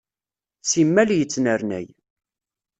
[0.69, 1.87] Simmal yettnernay.